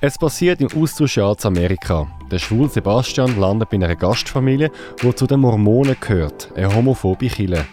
[0.00, 2.06] Es passiert im Austauschjahr zu Amerika.
[2.30, 4.70] Der schwule Sebastian landet bei einer Gastfamilie,
[5.02, 7.66] die zu den Mormonen gehört, eine homophobe Kille,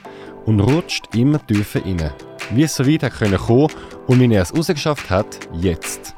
[0.45, 2.11] und rutscht immer tiefer rein.
[2.49, 3.69] Wie es so weit hat kommen
[4.07, 6.15] und wie er es rausgeschafft hat, jetzt.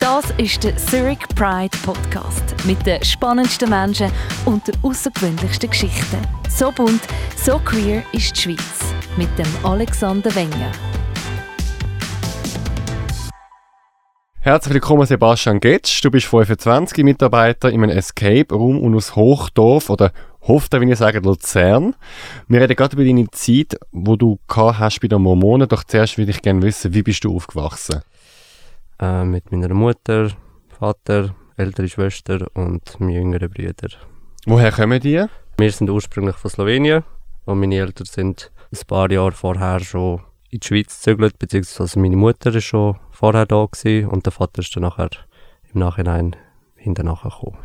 [0.00, 4.10] Das ist der Zurich Pride Podcast mit den spannendsten Menschen
[4.46, 6.18] und den außergewöhnlichsten Geschichten.
[6.48, 7.02] So bunt,
[7.36, 10.72] so queer ist die Schweiz mit dem Alexander Wenger.
[14.46, 16.04] Herzlich willkommen Sebastian Getsch.
[16.04, 20.96] Du bist 25 Mitarbeiter in einem Escape Room und aus Hochdorf oder Hofte, wie ich
[20.96, 21.96] sage, Luzern.
[22.46, 25.66] Wir reden gerade über deine Zeit, wo du hast bei den Mormonen.
[25.66, 28.02] Doch zuerst würde ich gerne wissen, wie bist du aufgewachsen?
[29.00, 30.30] Äh, mit meiner Mutter,
[30.78, 33.88] Vater, ältere Schwester und meinen jüngeren Brüder.
[34.46, 35.24] Woher kommen die?
[35.58, 37.02] Wir sind ursprünglich von Slowenien
[37.46, 42.16] und meine Eltern sind ein paar Jahre vorher schon in die Schweiz gezögert, beziehungsweise meine
[42.16, 45.10] Mutter war schon vorher da gewesen und der Vater ist dann nachher
[45.72, 46.36] im Nachhinein
[46.76, 47.58] hinterher gekommen.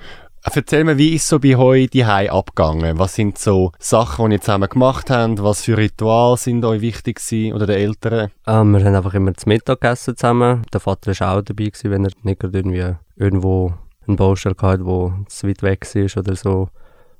[0.43, 2.97] Erzähl mir, wie ist so bei euch die abgegangen?
[2.97, 5.43] Was sind so Sachen, die ihr zusammen gemacht habt?
[5.43, 8.31] Was für Rituale sind euch wichtig gewesen, oder den Eltern?
[8.47, 10.63] Ähm, wir haben einfach immer zum Mittag gegessen zusammen.
[10.73, 13.73] Der Vater war auch dabei, gewesen, wenn er nicht irgendwie irgendwo
[14.07, 16.69] einen Baustelle hatte, wo zu weit weg war oder so.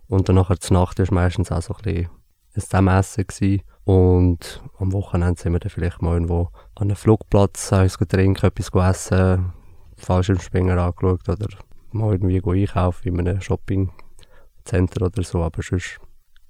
[0.08, 2.10] Und dann nachher zur Nacht war meistens auch so ein bisschen
[2.56, 3.62] ein Zusammenessen gewesen.
[3.84, 8.70] Und am Wochenende sind wir dann vielleicht mal irgendwo an einem Flugplatz, uns trinken, etwas
[8.90, 9.54] essen,
[9.98, 11.48] Fallschirmspringer angeschaut oder
[11.92, 16.00] mal irgendwie einkaufen in einem Shoppingcenter oder so, aber sonst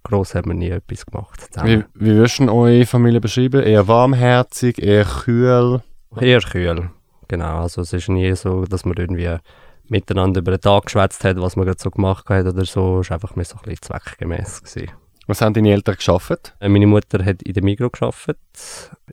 [0.04, 1.48] gross haben wir nie etwas gemacht.
[1.64, 3.62] Wie, wie würdest du eure Familie beschreiben?
[3.62, 5.82] Eher warmherzig, eher kühl?
[6.20, 6.90] Eher kühl,
[7.28, 7.62] genau.
[7.62, 9.38] Also es ist nie so, dass man irgendwie
[9.88, 13.02] miteinander über den Tag geschwätzt hat, was man gerade so gemacht hat oder so.
[13.02, 14.64] Es war einfach mehr so ein bisschen zweckgemäß.
[14.64, 14.92] Gewesen.
[15.32, 16.58] Was haben deine Eltern geschafft?
[16.60, 18.36] Äh, meine Mutter hat in der Migro geschafft,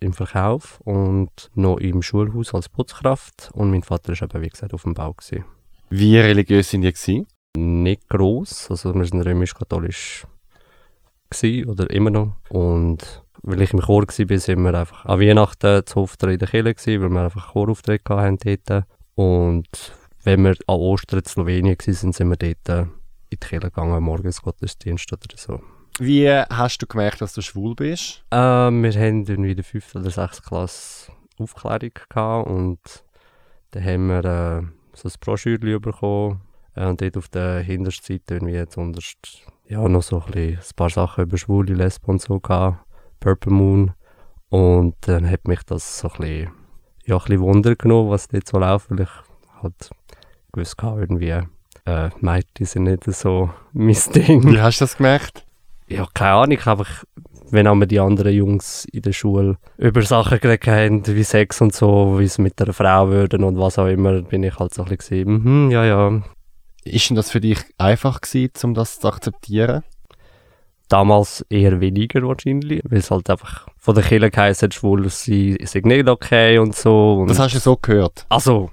[0.00, 4.74] im Verkauf und noch im Schulhaus als Putzkraft und mein Vater war eben, wie gesagt,
[4.74, 5.12] auf dem Bau.
[5.12, 5.44] Gewesen.
[5.91, 7.28] Wie religiös sind die gewesen?
[7.56, 10.27] Nicht gross, also wir sind römisch-katholisch
[11.68, 16.00] oder immer noch und weil ich im Chor war, sind wir einfach an Weihnachten zu
[16.00, 18.86] Hofter in der Kirche gewesen, weil wir einfach Chorauftritte hatten dort.
[19.14, 19.68] Und
[20.24, 22.90] wenn wir an Ostern in Slowenien waren, sind wir dort in
[23.30, 25.61] die Kirche gegangen, morgens Gottesdienst oder so.
[25.98, 28.23] Wie hast du gemerkt, dass du schwul bist?
[28.31, 29.97] Äh, wir hatten irgendwie in der 5.
[29.97, 30.42] oder 6.
[30.42, 32.79] Klasse Aufklärung gehabt und
[33.73, 34.63] dann haben wir äh,
[34.95, 36.41] so ein Broschürchen bekommen
[36.75, 40.77] äh, und dort auf der hintersten Seite irgendwie zunderst, ja, noch so ein, bisschen, ein
[40.77, 42.79] paar Sachen über schwule Lesben und so gehabt,
[43.19, 43.92] Purple Moon
[44.51, 46.51] und dann hat mich das so ein bisschen,
[47.07, 49.11] ja, ein bisschen Wunder genommen, was dort so läuft, weil ich
[49.63, 49.91] halt
[50.53, 51.42] gewusst habe, irgendwie
[51.85, 54.48] äh, Mädchen sind nicht so mein Ding.
[54.48, 55.48] Wie hast du das gemerkt?
[55.88, 57.04] Ja, keine Ahnung, einfach,
[57.50, 61.74] wenn auch die anderen Jungs in der Schule über Sachen geredet haben, wie Sex und
[61.74, 64.82] so, wie es mit einer Frau würden und was auch immer, bin ich halt so
[64.82, 66.22] ein bisschen, mhm, ja, ja.
[66.84, 69.82] Ist denn das für dich einfach gewesen, um das zu akzeptieren?
[70.88, 75.84] Damals eher weniger wahrscheinlich, weil es halt einfach von der Kirche geheißen schwul sie sind
[75.84, 77.18] nicht okay und so.
[77.20, 78.24] Und das hast du so gehört?
[78.30, 78.70] Also,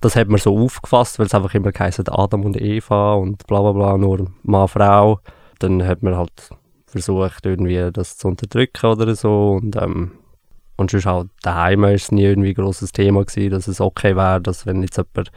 [0.00, 3.60] das hat man so aufgefasst, weil es einfach immer geheißen Adam und Eva und bla
[3.60, 5.20] bla bla, nur Mann, Frau
[5.58, 6.50] dann hat man halt
[6.86, 9.58] versucht, irgendwie das zu unterdrücken oder so.
[9.60, 10.12] Und, ähm,
[10.76, 14.16] und sonst halt daheim war es nie irgendwie ein grosses Thema gewesen, dass es okay
[14.16, 15.30] wäre, dass wenn jetzt jemand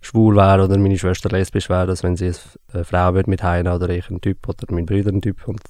[0.00, 2.32] schwul wäre oder meine Schwester lesbisch wäre, dass wenn sie
[2.72, 5.46] eine Frau wird mit heim oder ich ein Typ oder mein Bruder ein Typ.
[5.48, 5.60] Und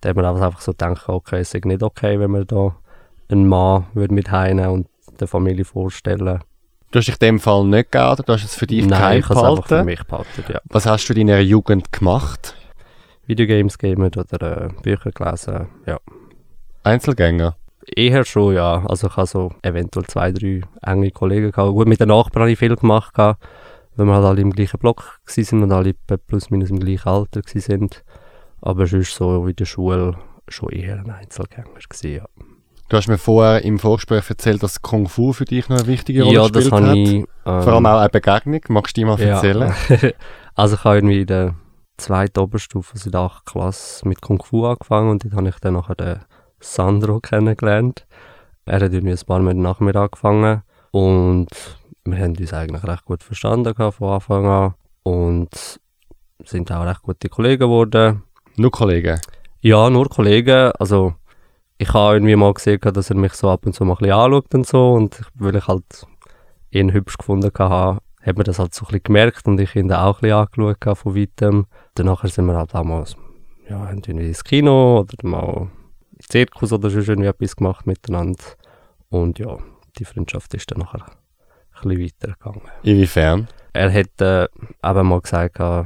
[0.00, 2.76] da hat man einfach so gedacht, okay, es ist nicht okay, wenn man da
[3.28, 4.88] einen Mann würde mit heim und
[5.20, 6.40] der Familie vorstellen
[6.90, 9.28] Du hast dich in dem Fall nicht geoutet, du hast es für dich Nein, ich
[9.28, 10.60] habe es einfach für mich behalten, ja.
[10.64, 12.56] Was hast du in deiner Jugend gemacht?
[13.28, 15.98] Videogames gamet oder äh, Bücher gelesen, ja.
[16.82, 17.56] Einzelgänger?
[17.86, 18.84] Eher schon, ja.
[18.86, 21.72] Also ich habe so eventuell zwei, drei enge Kollegen gehabt.
[21.72, 23.42] Gut, mit den Nachbarn habe ich viel gemacht, gehabt,
[23.96, 25.94] weil wir halt alle im gleichen Block waren und alle
[26.26, 27.90] plus minus im gleichen Alter waren.
[28.60, 30.16] Aber sonst so wie in der Schule
[30.48, 32.24] schon eher ein Einzelgänger gewesen, ja.
[32.88, 36.22] Du hast mir vorher im Vorgespräch erzählt, dass Kung Fu für dich noch eine wichtige
[36.22, 36.96] Rolle ja, gespielt das hat.
[36.96, 38.60] Ich, ähm, Vor allem auch eine Begegnung.
[38.68, 39.74] Magst du die mal erzählen?
[39.90, 40.10] Ja.
[40.54, 41.54] also ich habe irgendwie in der
[41.98, 43.46] zweite Oberstufe, also in der 8.
[43.46, 46.20] Klasse, mit Kung Fu angefangen und dort habe ich dann nachher den
[46.60, 48.06] Sandro kennengelernt.
[48.64, 51.48] Er hat irgendwie ein paar Mal nach mir angefangen und
[52.04, 55.80] wir haben uns eigentlich recht gut verstanden von Anfang an und
[56.44, 58.22] sind auch recht gute Kollegen geworden.
[58.56, 59.20] Nur Kollegen?
[59.60, 60.72] Ja, nur Kollegen.
[60.78, 61.14] Also
[61.78, 64.12] ich habe irgendwie mal gesehen, dass er mich so ab und zu mal ein bisschen
[64.14, 66.06] anschaut und so und weil ich halt
[66.70, 69.92] ihn hübsch gefunden habe, hat man das halt so ein bisschen gemerkt und ich ihn
[69.92, 71.66] auch ein bisschen angeschaut von weitem.
[71.98, 73.04] Danach sind wir halt auch mal
[73.68, 75.68] ja, irgendwie ins Kino oder mal
[76.20, 78.44] Zirkus oder schon irgendwie etwas gemacht miteinander.
[79.08, 79.58] Und ja,
[79.98, 81.04] die Freundschaft ist dann nachher
[81.82, 82.62] ein bisschen weitergegangen.
[82.84, 83.48] Inwiefern?
[83.72, 85.84] Er hat äh, eben mal gesagt, äh,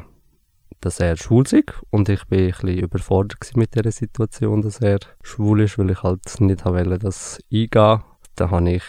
[0.83, 1.55] dass er schwul ist
[1.89, 6.03] und ich bin ein bisschen überfordert mit dieser Situation, dass er schwul ist, weil ich
[6.03, 8.03] halt nicht wollte, das eingehen.
[8.35, 8.85] Dann habe ich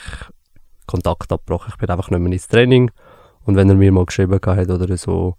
[0.88, 2.92] Kontakt abgebrochen, ich bin einfach nicht mehr ins Training
[3.46, 5.36] und wenn er mir mal geschrieben hat oder so,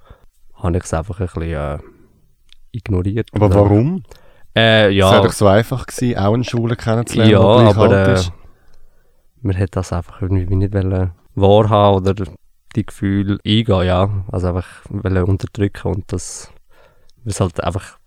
[0.64, 1.78] habe ich es einfach ein bisschen äh,
[2.72, 3.28] ignoriert.
[3.34, 4.02] Aber Oder- warum?
[4.56, 7.76] Äh, Es ja, wäre doch so einfach gewesen, auch einen Schwulen kennenzulernen, Ja, der gleich
[7.76, 8.32] aber, alt äh, ist.
[9.43, 12.14] man hätte das einfach irgendwie nicht wollen wahrhaben oder
[12.76, 14.08] die Gefühle eingehen, ja.
[14.31, 16.50] Also einfach wollen unterdrücken und das
[17.25, 17.99] ist halt einfach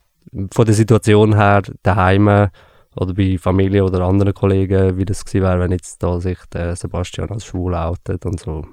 [0.53, 2.50] von der Situation her daheim
[2.95, 6.75] oder bei Familie oder anderen Kollegen, wie das gewesen wäre, wenn jetzt da sich der
[6.77, 8.65] Sebastian als schwul outet und so.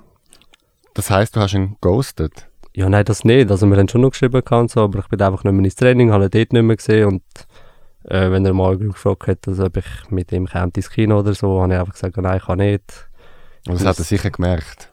[0.95, 2.49] Das heisst, du hast ihn ghostet.
[2.77, 3.51] Ja, nein, das nicht.
[3.51, 5.77] Also wir haben schon noch geschrieben und so, aber ich bin einfach nicht mehr ins
[5.77, 7.23] Training, habe ihn dort nicht mehr gesehen und
[8.05, 11.35] äh, wenn er mal gefragt hat, also, ob ich mit ihm käme ins Kino oder
[11.35, 13.09] so, habe ich einfach gesagt, nein, ich kann nicht.
[13.67, 14.93] Und das hat er sicher gemerkt,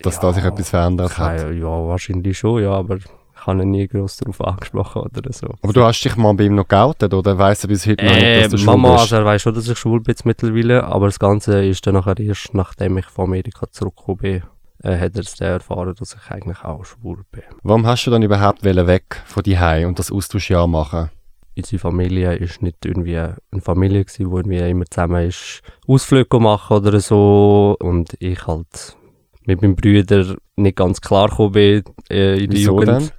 [0.00, 1.54] dass Ja, da sich etwas verändert hat.
[1.54, 3.04] Ja, wahrscheinlich schon, ja, aber ich
[3.46, 5.54] habe ihn nie groß darauf angesprochen oder so.
[5.62, 8.12] Aber du hast dich mal bei ihm noch geoutet, oder weiss er bis heute noch
[8.12, 9.00] nicht, Äh, dass du schwul Mama, bist?
[9.02, 12.18] also er weiß schon, dass ich schwul bin mittlerweile, aber das Ganze ist dann nachher
[12.18, 14.42] erst, nachdem ich von Amerika zurückgekommen bin,
[14.82, 17.42] äh, hat er es erfahren, dass ich eigentlich auch schwul bin.
[17.62, 21.10] Warum hast du dann überhaupt weg von die und das Austauschjahr machen?
[21.56, 26.76] Unsere Familie ist nicht irgendwie eine Familie gewesen, wo wir immer zusammen ist Ausflüge machen
[26.76, 28.96] oder so und ich halt
[29.44, 32.88] mit meinem Bruder nicht ganz klar gekommen bin äh, in der Wieso Jugend.
[32.88, 33.10] denn?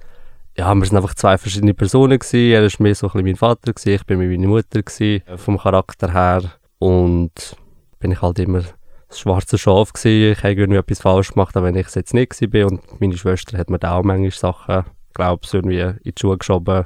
[0.56, 2.52] ja, wir sind einfach zwei verschiedene Personen gewesen.
[2.52, 5.26] Er ist mehr so ein bisschen mein Vater gewesen, ich bin mehr meine Mutter gewesen,
[5.26, 6.42] äh, vom Charakter her.
[6.78, 7.56] Und
[7.98, 8.62] bin ich halt immer
[9.10, 10.32] das schwarze Schaf gewesen.
[10.32, 12.64] Ich habe irgendwie etwas falsch gemacht, auch wenn ich es jetzt nicht bin.
[12.64, 16.38] Und meine Schwester hat mir da auch manchmal Sachen, glaube ich, irgendwie in die Schuhe
[16.38, 16.84] geschoben.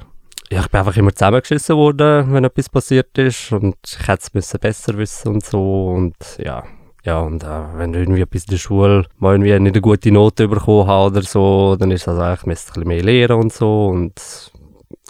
[0.51, 3.51] Ja, ich bin einfach immer zusammengeschissen worden, wenn etwas passiert ist.
[3.51, 5.89] Und ich hätte es besser wissen und so.
[5.89, 6.63] Und ja,
[7.03, 10.11] ja, und äh, wenn du irgendwie etwas in der Schule mal irgendwie nicht eine gute
[10.11, 13.53] Note bekommen hast oder so, dann ist das eigentlich, ich ein bisschen mehr lernen und
[13.53, 13.87] so.
[13.87, 14.51] Und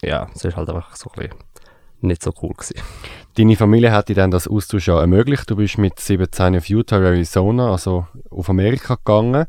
[0.01, 1.39] ja, es ist halt einfach so ein bisschen
[2.01, 2.79] nicht so cool gewesen.
[3.37, 5.49] Deine Familie hat dir dann das Austauschjahr ermöglicht.
[5.49, 9.45] Du bist mit 17 auf Utah, Arizona, also auf Amerika gegangen.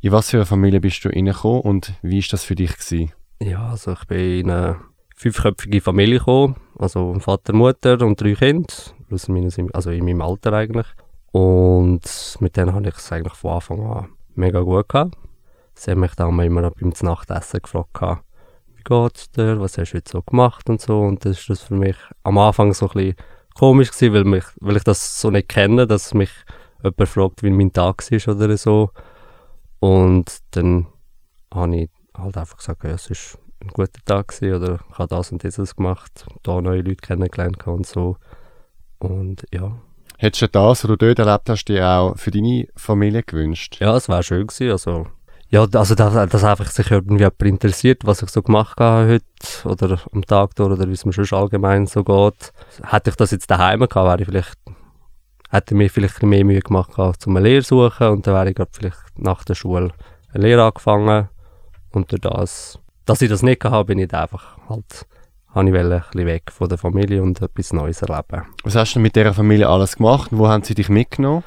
[0.00, 3.12] In was für eine Familie bist du reingekommen und wie ist das für dich gewesen?
[3.40, 4.76] Ja, also ich bin in eine
[5.14, 8.72] fünfköpfige Familie gekommen, also Vater, Mutter und drei Kinder,
[9.08, 10.86] plus minus im, also in meinem Alter eigentlich.
[11.32, 15.16] Und mit denen habe ich es eigentlich von Anfang an mega gut gehabt.
[15.74, 18.22] Sie haben mich dann immer beim Nachtessen gefragt,
[18.88, 21.00] geht's dir, was hast du heute so gemacht und so.
[21.00, 23.16] Und das ist das für mich am Anfang so ein bisschen
[23.54, 26.30] komisch gewesen, weil, mich, weil ich das so nicht kenne, dass mich
[26.82, 28.90] jemand fragt, wie mein Tag war oder so.
[29.80, 30.86] Und dann
[31.52, 35.08] habe ich halt einfach gesagt, ja, es ist ein guter Tag gewesen, oder ich habe
[35.08, 38.16] das und dieses gemacht, da neue Leute kennengelernt und so.
[38.98, 39.78] Und ja,
[40.20, 43.76] Hättest du das, was du dort erlebt hast, dir auch für deine Familie gewünscht?
[43.80, 45.06] ja, es wäre schön gewesen, also
[45.50, 49.68] ja, also dass, dass einfach sich irgendwie jemand interessiert, was ich so gemacht habe heute
[49.68, 52.52] oder am Tag durch oder wie es mir schon allgemein so geht.
[52.84, 54.58] Hätte ich das jetzt daheim gehabt, wäre ich vielleicht,
[55.50, 58.50] hätte mir vielleicht mehr Mühe gemacht gehabt, um eine Lehre zu suchen und dann wäre
[58.50, 59.92] ich vielleicht nach der Schule
[60.34, 61.28] eine Lehre angefangen
[61.92, 65.06] und durch das, dass ich das nicht habe, bin ich einfach halt,
[65.54, 68.42] habe ich ein bisschen weg von der Familie und etwas Neues erleben.
[68.64, 70.28] Was hast du mit dieser Familie alles gemacht?
[70.30, 71.42] Wo haben sie dich mitgenommen?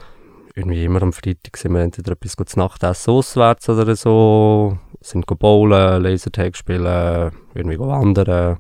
[0.56, 5.28] Irgendwie immer am Freitag sind wir entweder etwas zu Nacht essen auswärts oder so, sind
[5.28, 8.58] go bowlen, Lasertag spielen, irgendwie go wandern,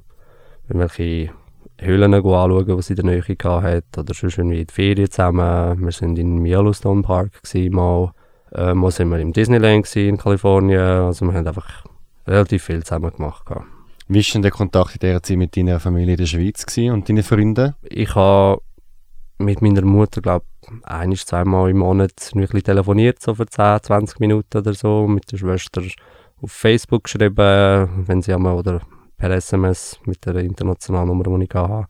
[0.68, 1.32] irgendwelche
[1.80, 5.10] Höhlen go anschauen, die sie in der Nähe hat oder sonst irgendwie in die Ferien
[5.10, 5.84] zusammen.
[5.84, 8.12] Wir sind im Yellowstone Park gewesen, mal,
[8.54, 11.86] äh, mal sind wir im Disneyland gewesen, in Kalifornien, also wir haben einfach
[12.28, 13.46] relativ viel zusammen gemacht.
[13.46, 13.66] gehabt.
[14.08, 17.08] Wie war denn der Kontakt in dieser Zeit mit deiner Familie in der Schweiz und
[17.08, 17.76] deinen Freunden?
[17.82, 18.62] Ich habe
[19.44, 23.84] mit meiner Mutter, glaube ich, ein, zweimal im Monat ein bisschen telefoniert, so für 10,
[23.84, 25.08] 20 Minuten oder so.
[25.08, 25.82] Mit der Schwester
[26.42, 28.82] auf Facebook geschrieben, wenn sie einmal, oder
[29.18, 31.88] per SMS mit der internationalen Nummer, die ich hatte.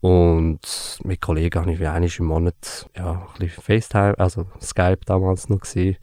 [0.00, 5.00] Und mit Kollegen habe ich wie einmal im Monat ja, ein bisschen FaceTime, also Skype
[5.06, 5.96] damals noch gewesen.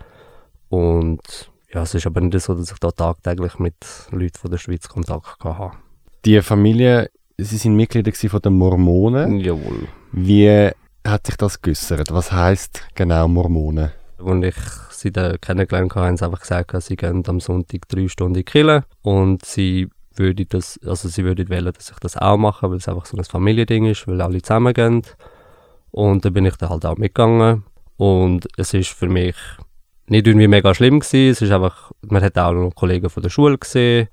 [0.70, 3.76] Und ja, es ist aber nicht so, dass ich da tagtäglich mit
[4.10, 5.78] Leuten von der Schweiz Kontakt hatte.
[6.26, 9.40] Die Familie, sie sind Mitglieder von den Mormonen.
[9.40, 9.88] Jawohl.
[10.14, 10.70] Wie
[11.08, 12.12] hat sich das geäussert?
[12.12, 13.92] Was heißt genau Mormonen?
[14.18, 14.56] Als ich
[14.92, 18.84] sie dann kennengelernt habe, haben sie einfach gesagt, sie gehen am Sonntag drei Stunden Kirche
[19.02, 22.90] und sie würde das, also sie würde wollen, dass ich das auch mache, weil es
[22.90, 25.02] einfach so ein Familiending ist, weil alle zusammen gehen.
[25.92, 27.64] Und dann bin ich dann halt auch mitgegangen
[27.98, 29.36] und es ist für mich
[30.08, 33.30] nicht irgendwie mega schlimm gewesen, es ist einfach, man hat auch noch Kollegen von der
[33.30, 34.10] Schule gesehen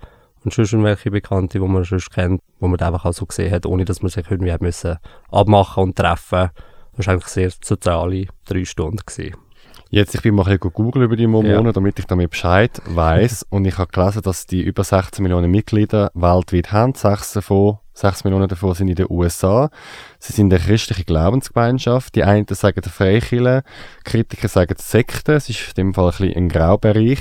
[0.49, 3.67] und schon irgendwelche Bekannte, die man schon kennt, wo man einfach auch so gesehen hat,
[3.67, 4.97] ohne dass man sich irgendwie hat müssen
[5.31, 6.51] abmachen und treffen.
[6.97, 9.37] Das war eigentlich sehr soziale drei Stunden gewesen.
[9.91, 13.47] Jetzt, ich bin mal ein bisschen googeln über die Mormonen, damit ich damit Bescheid weiß.
[13.51, 16.93] und ich habe gelesen, dass die über 16 Millionen Mitglieder weltweit haben.
[16.95, 19.71] Sechs davon, sechs Millionen davon sind in den USA.
[20.19, 22.15] Sie sind eine christliche Glaubensgemeinschaft.
[22.17, 23.63] Die einen sagen Freikirche,
[24.05, 25.35] Kritiker sagen Sekte.
[25.35, 27.21] Es ist in dem Fall ein bisschen ein Graubereich.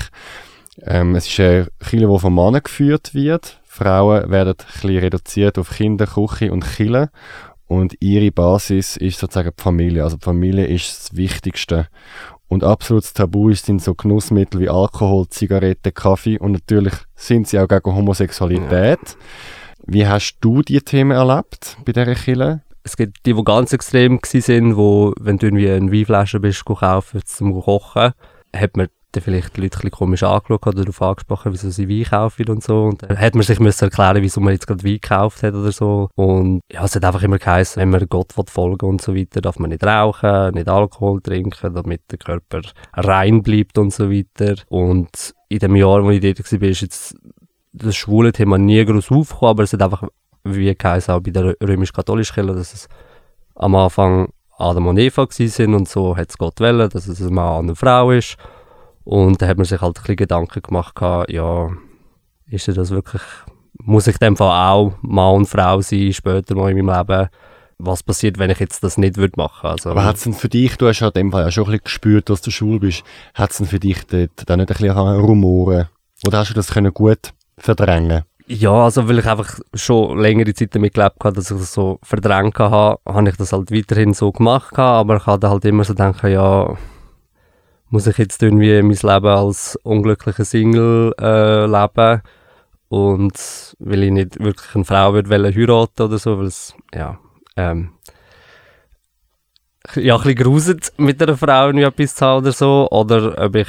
[0.87, 3.59] Ähm, es ist eine Kirche, die von Männern geführt wird.
[3.65, 7.09] Frauen werden ein bisschen reduziert auf Kinder, Küche und Kirche.
[7.67, 10.03] Und ihre Basis ist sozusagen die Familie.
[10.03, 11.87] Also die Familie ist das Wichtigste.
[12.47, 17.67] Und absolutes Tabu sind so Genussmittel wie Alkohol, Zigaretten, Kaffee und natürlich sind sie auch
[17.67, 18.99] gegen Homosexualität.
[19.01, 19.15] Ja.
[19.85, 22.61] Wie hast du die Themen erlebt bei dieser Kille?
[22.83, 27.21] Es gibt die, die ganz extrem waren, wo, wenn du irgendwie eine Weinflasche bist, kaufen
[27.25, 28.13] zum Kochen,
[28.55, 32.05] hat man dann vielleicht die Leute ein komisch angeschaut oder darauf angesprochen, wieso sie Wein
[32.05, 32.83] kaufen und so.
[32.83, 35.71] Und dann hat man sich müssen erklären, wieso man jetzt gerade Wein gekauft hat oder
[35.71, 36.09] so.
[36.15, 39.59] Und ja, es hat einfach immer geheißen, wenn man Gott folgen und so weiter, darf
[39.59, 42.61] man nicht rauchen, nicht Alkohol trinken, damit der Körper
[42.93, 44.55] rein bleibt und so weiter.
[44.69, 47.15] Und in dem Jahr, wo ich dort war, ist jetzt
[47.73, 50.03] das schwule Thema nie groß aufgekommen, aber es hat einfach,
[50.43, 52.87] wie geheißen, auch bei der römisch-katholischen Kirche, dass es
[53.55, 57.33] am Anfang Adam und Eva sind und so hat es Gott wollen, dass es ein
[57.33, 58.37] Mann und eine Frau ist.
[59.07, 60.99] Und da hat man sich halt ein bisschen Gedanken gemacht,
[61.29, 61.69] ja,
[62.49, 63.21] ist das wirklich,
[63.79, 67.29] muss ich in dem Fall auch Mann und Frau sein, später mal in meinem Leben?
[67.77, 70.49] Was passiert, wenn ich jetzt das nicht würde machen also, Aber hat es denn für
[70.49, 72.81] dich, du hast ja in dem Fall ja schon ein bisschen gespürt, dass du schwul
[72.81, 75.87] bist, hat es denn für dich dort dann nicht ein bisschen rumoren?
[76.25, 80.73] Oder hast du das können gut verdrängen ja, also weil ich einfach schon längere Zeit
[80.73, 84.31] damit gelebt habe, dass ich das so verdrängt habe, habe ich das halt weiterhin so
[84.31, 86.77] gemacht, aber ich hatte halt immer so denken, ja,
[87.89, 92.21] muss ich jetzt irgendwie mein Leben als unglücklicher Single äh, leben.
[92.89, 97.19] Und weil ich nicht wirklich eine Frau würde heiraten oder so, weil es, ja,
[97.57, 97.93] ähm,
[99.95, 103.55] ja, ein bisschen gruselt mit einer Frau irgendwie etwas zu haben oder so, oder ob
[103.55, 103.67] ich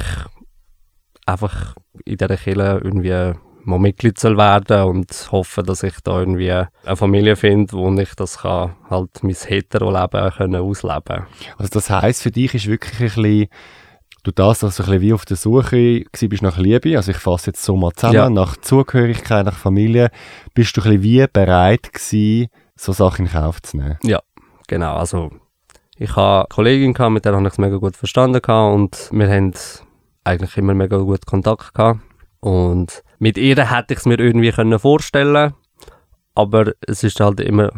[1.25, 3.33] einfach in dieser Kirche irgendwie
[3.63, 8.15] mal Mitglied soll werden und hoffe, dass ich da irgendwie eine Familie finde, wo ich
[8.15, 11.27] das kann, halt mein Hetero-Leben können ausleben.
[11.57, 13.47] Also das heisst, für dich ist wirklich ein bisschen
[14.29, 17.17] du das, dass du ein bisschen wie auf der Suche bist nach Liebe, also ich
[17.17, 18.29] fasse jetzt so mal zusammen, ja.
[18.29, 20.11] nach Zugehörigkeit, nach Familie,
[20.53, 23.97] bist du ein bisschen wie bereit gewesen, so Sachen in Kauf zu nehmen?
[24.03, 24.21] Ja,
[24.67, 25.31] genau, also
[25.97, 29.09] ich hatte eine Kollegin, gehabt, mit der habe ich es mega gut verstanden gehabt, und
[29.11, 29.53] wir haben
[30.23, 31.99] eigentlich immer mega gut Kontakt gehabt
[32.39, 35.53] und mit ihr hätte ich es mir irgendwie können vorstellen
[36.39, 37.71] aber es ist halt immer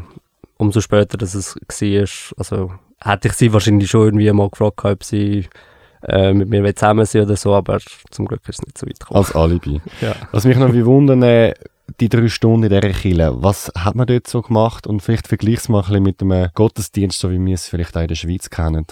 [0.58, 5.04] umso später, dass es war, also hätte ich sie wahrscheinlich schon irgendwie mal gefragt, ob
[5.04, 5.48] sie
[6.04, 7.80] äh, mit mir zusammen sein oder so, aber
[8.10, 9.18] zum Glück ist es nicht so weit gekommen.
[9.18, 9.82] Als Alibi.
[10.02, 10.16] ja.
[10.32, 11.54] Was mich noch wundern, äh,
[12.00, 15.70] die drei Stunden in dieser Kille, was hat man dort so gemacht und vielleicht vergleichs
[15.70, 18.86] mal ein mit einem Gottesdienst, so wie wir es vielleicht auch in der Schweiz kennen.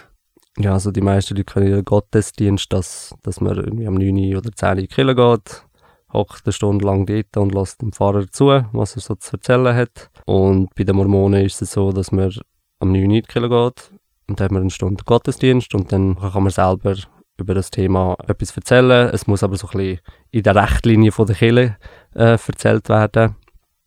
[0.58, 4.52] Ja, also die meisten Leute kennen den Gottesdienst, dass, dass man irgendwie am 9 oder
[4.52, 5.64] 10 in die Kirche geht,
[6.12, 9.76] hockt eine Stunde lang dort und lässt dem Pfarrer zu, was er so zu erzählen
[9.76, 10.10] hat.
[10.26, 12.34] Und bei den Mormonen ist es so, dass man
[12.80, 13.92] am 9 in die Kirche geht,
[14.30, 16.96] und dann haben wir eine Stunde Gottesdienst und dann kann man selber
[17.38, 19.10] über das Thema etwas erzählen.
[19.14, 20.00] Es muss aber so ein bisschen
[20.32, 21.78] in der Rechtlinie von der Kirche
[22.14, 23.36] äh, erzählt werden.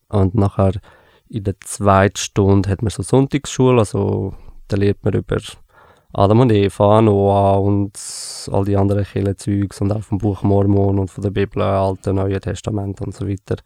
[0.09, 0.73] Und nachher
[1.29, 4.35] in der zweiten Stunde hat man so Sonntagsschule, also
[4.69, 5.39] da lernt man über
[6.15, 7.99] Adam und Eva, Noah und
[8.51, 12.41] all die anderen Kirchenzeugs und auch vom Buch Mormon und von der Bibel, Alte, Neue
[12.41, 13.57] Testament und so weiter.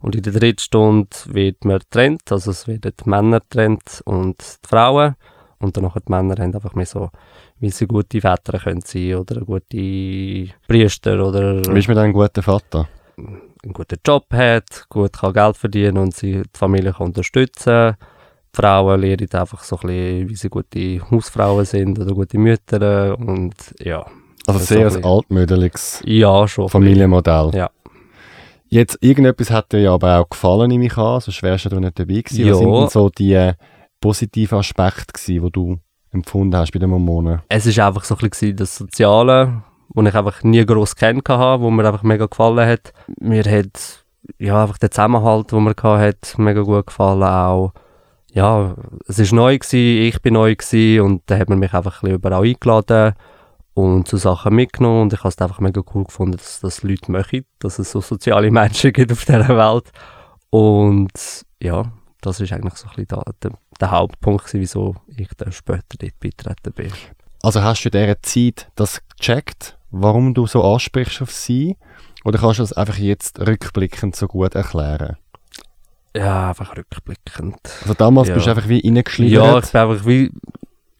[0.00, 4.38] Und in der dritten Stunde wird man getrennt, also es werden die Männer getrennt und
[4.40, 5.14] die Frauen.
[5.64, 7.10] Und dann die Männer haben einfach mehr so,
[7.58, 11.62] wie sie gute Väter können sein oder gute Priester oder...
[11.64, 12.88] Wie ist man dann ein guter Vater?
[13.64, 17.96] einen guten Job hat, gut kann Geld verdienen und sie die Familie kann unterstützen
[18.54, 23.18] die Frauen lernen einfach so ein bisschen, wie sie gute Hausfrauen sind oder gute Mütter
[23.18, 24.06] und ja.
[24.46, 27.50] Also sehr so ein altmodeliges ja, schon Familienmodell.
[27.54, 27.70] Ja.
[28.68, 31.98] Jetzt, irgendetwas hat dir ja aber auch gefallen, nehme ich an, sonst wärst du nicht
[31.98, 32.46] dabei gewesen.
[32.46, 32.52] Ja.
[32.52, 33.52] Was sind denn so die
[34.00, 35.78] positive Aspekt wo du
[36.12, 37.42] empfunden hast bei den Mormonen?
[37.48, 41.62] Es ist einfach so ein bisschen das Soziale, was ich einfach nie gross kennt habe,
[41.62, 42.92] wo mir einfach mega gefallen hat.
[43.20, 44.04] Mir hat
[44.38, 47.72] ja, einfach der Zusammenhalt, den man hat, mega gut gefallen auch.
[48.32, 48.74] Ja,
[49.06, 52.10] es war neu gewesen, ich bin neu gewesen und da hat man mich einfach ein
[52.10, 53.14] überall eingeladen
[53.74, 57.12] und so Sachen mitgenommen und ich habe es einfach mega cool gefunden, dass das Leute
[57.12, 59.92] möchten, dass es so soziale Menschen gibt auf dieser Welt
[60.50, 61.12] und
[61.62, 65.82] ja, das ist eigentlich so ein bisschen der, der, der Hauptpunkt, wieso ich dann später
[65.98, 66.92] dort beitreten bin.
[67.42, 71.76] Also hast du in dieser Zeit das gecheckt, warum du so ansprichst auf sie?
[72.24, 75.16] Oder kannst du das einfach jetzt rückblickend so gut erklären?
[76.16, 77.58] Ja, einfach rückblickend.
[77.82, 78.34] Also damals ja.
[78.34, 79.44] bist du einfach wie reingeschlittert?
[79.44, 80.30] Ja, ich bin einfach wie...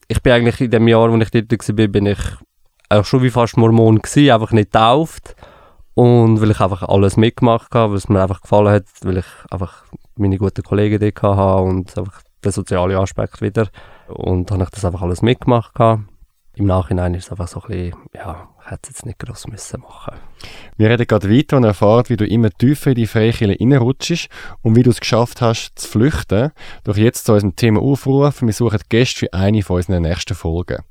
[0.07, 2.19] Ich bin eigentlich in dem Jahr, wo ich dort war, bin ich
[2.91, 5.35] auch schon wie fast Mormon gewesen, einfach nicht getauft.
[5.95, 9.27] Und weil ich einfach alles mitgemacht habe, weil es mir einfach gefallen hat, weil ich
[9.51, 9.85] einfach
[10.17, 13.69] meine guten Kollegen dort hatte und einfach den sozialen Aspekt wieder.
[14.09, 15.73] Und habe ich das einfach alles mitgemacht.
[16.57, 19.49] Im Nachhinein ist es einfach so ein bisschen, ja, ich hätte es jetzt nicht groß
[19.49, 20.15] müssen machen
[20.77, 24.29] Wir reden gerade weiter und erfahren, wie du immer tiefer in die Freikirche reinrutschst
[24.63, 26.53] und wie du es geschafft hast, zu flüchten.
[26.85, 30.85] Doch jetzt zu unserem Thema aufrufen, wir suchen Gäste für eine von unseren nächsten Folgen.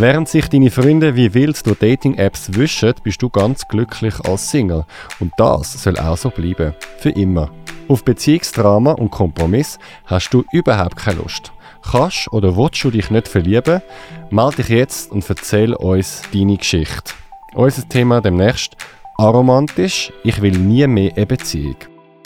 [0.00, 4.84] Während sich deine Freunde wie wild durch Dating-Apps wischen, bist du ganz glücklich als Single.
[5.18, 6.72] Und das soll auch so bleiben.
[6.98, 7.50] Für immer.
[7.88, 11.50] Auf Beziehungsdrama und Kompromiss hast du überhaupt keine Lust.
[11.82, 13.82] Kannst oder willst du dich nicht verlieben?
[14.30, 17.14] Meld dich jetzt und erzähl uns deine Geschichte.
[17.54, 18.76] Unser Thema demnächst
[19.16, 21.74] aromantisch, ich will nie mehr eine Beziehung.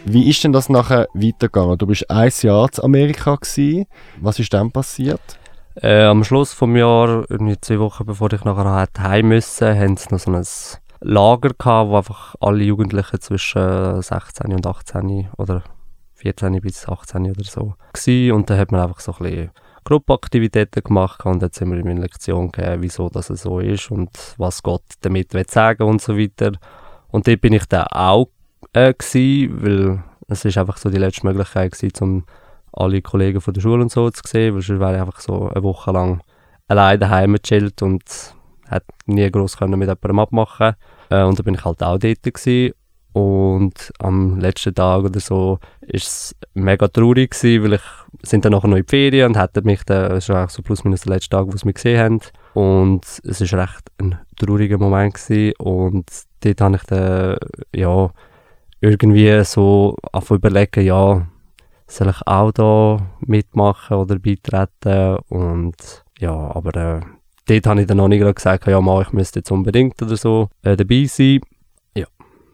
[0.06, 1.78] Wie ist denn das nachher weitergegangen?
[1.78, 3.86] Du bist ein Jahr in Amerika gewesen.
[4.20, 5.22] Was ist dann passiert?
[5.76, 7.28] Äh, am Schluss des Jahres,
[7.62, 10.46] zwei Wochen bevor ich nachher heim musste, haben sie noch so ein
[11.02, 15.64] Lager gehabt, wo einfach alle Jugendlichen zwischen 16 und 18 oder
[16.16, 18.32] 14 bis 18 oder so waren.
[18.32, 19.52] Und dann hat man einfach so ein bisschen
[19.84, 24.10] Gruppenaktivitäten gemacht und jetzt haben wir ihm eine Lektion gegeben, wieso das so ist und
[24.38, 26.54] was Gott damit will sagen und so weiter.
[27.10, 28.28] Und dort bin ich dann auch
[28.74, 32.26] äh, gewesen, weil es ist einfach so die letzte Möglichkeit gewesen, um
[32.74, 35.50] alle Kollegen von der Schule und so zu sehen, weil sonst wäre ich einfach so
[35.50, 36.22] eine Woche lang
[36.68, 38.04] allein daheim gechillt und
[38.70, 40.76] hat nie groß können mit jemandem abmachen.
[41.10, 42.74] Äh, und da bin ich halt auch dort gewesen.
[43.14, 47.82] Und am letzten Tag oder so ist es mega traurig gewesen, weil ich
[48.24, 50.86] sind dann nachher noch in die Ferien und hätten mich dann, das war so plus
[50.86, 52.22] minus der letzte Tag, wo sie mich gesehen haben.
[52.54, 55.54] Und es ist recht ein trauriger Moment gewesen.
[55.58, 57.38] und dort habe ich dann,
[57.76, 58.12] ja,
[58.82, 61.28] irgendwie so auf überlegen, ja,
[61.88, 65.76] soll ich auch da mitmachen oder beitreten und
[66.20, 67.02] ja, aber äh,
[67.48, 70.50] dort habe ich dann noch nicht gesagt, ja, mal, ich müsste jetzt unbedingt oder so
[70.64, 71.42] äh, dabei sein.
[71.96, 72.06] Ja.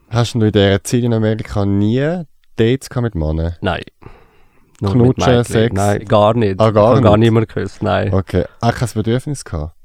[0.09, 2.23] Hast du in dieser Zeit in Amerika nie
[2.55, 3.55] Dates mit Männern?
[3.61, 3.83] Nein.
[4.79, 5.73] Nur Knutschen, Sex?
[5.73, 6.59] Nein, gar nicht.
[6.59, 7.03] Ah, gar ich habe nicht?
[7.03, 8.13] gar niemand geküsst, nein.
[8.13, 8.45] Okay.
[8.61, 9.76] Auch kein Bedürfnis gehabt?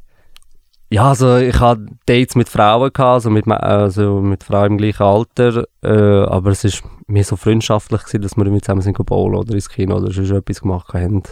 [0.92, 5.02] Ja, also ich hatte Dates mit Frauen, gehabt, also mit, also mit Frauen im gleichen
[5.02, 9.36] Alter, äh, aber es war mehr so freundschaftlich, gewesen, dass wir mit zusammen sind bowlen
[9.36, 11.22] oder ins Kino oder schon etwas gemacht haben.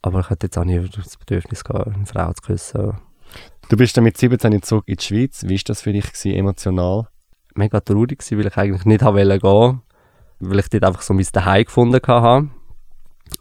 [0.00, 2.96] Aber ich hatte jetzt auch nie das Bedürfnis, gehabt, eine Frau zu küssen.
[3.68, 5.42] Du bist dann mit 17 zurück in die Schweiz.
[5.44, 7.08] Wie war das für dich gewesen, emotional?
[7.56, 9.82] Mega traurig gewesen, weil ich eigentlich nicht wollte gehen,
[10.40, 12.48] weil ich dort einfach so mein Zuhause gefunden hatte.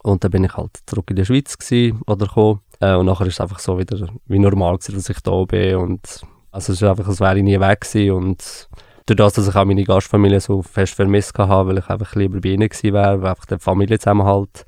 [0.03, 2.59] Und dann bin ich halt zurück in die Schweiz gewesen, oder gekommen.
[2.79, 5.75] Äh, und nachher ist es einfach so wieder wie normal gewesen, dass ich da bin.
[5.77, 8.11] Und, also es ist einfach, als wäre ich nie weg gewesen.
[8.11, 8.69] Und
[9.05, 12.39] durch das, dass ich auch meine Gastfamilie so fest vermisst hatte, weil ich einfach lieber
[12.39, 14.65] bei ihnen gewesen wäre, weil einfach der Familienzusammenhalt,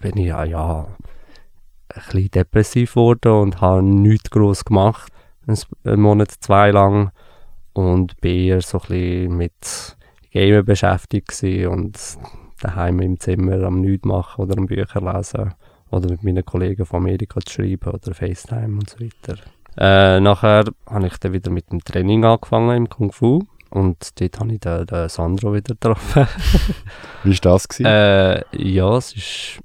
[0.00, 0.86] bin ich ja, ja
[1.94, 5.12] ein bisschen depressiv geworden und habe nichts groß gemacht.
[5.46, 7.12] Einen Monat, zwei lang.
[7.74, 9.96] Und bin eher so ein bisschen mit
[10.32, 11.98] Gamen beschäftigt und
[12.60, 15.54] daheim im Zimmer am nichts machen oder am Bücher lesen
[15.92, 19.38] oder mit meinen Kollegen von Amerika zu schreiben oder FaceTime und so weiter.
[19.76, 24.40] Äh, nachher habe ich dann wieder mit dem Training angefangen im Kung Fu und dort
[24.40, 26.26] habe ich den, den Sandro wieder getroffen.
[27.24, 27.68] Wie war das?
[27.68, 27.86] Gewesen?
[27.86, 29.62] Äh, ja, es war